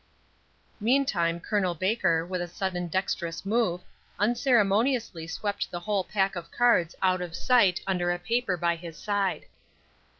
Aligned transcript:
Meantime 0.79 1.39
Col. 1.39 1.75
Baker, 1.75 2.25
with 2.25 2.41
a 2.41 2.47
sudden 2.47 2.87
dexterous 2.87 3.45
move, 3.45 3.83
unceremoniously 4.17 5.27
swept 5.27 5.69
the 5.69 5.81
whole 5.81 6.03
pack 6.03 6.35
of 6.35 6.49
cards 6.49 6.95
out 7.03 7.21
of 7.21 7.35
sight 7.35 7.81
under 7.85 8.09
a 8.11 8.17
paper 8.17 8.57
by 8.57 8.75
his 8.75 8.97
side. 8.97 9.45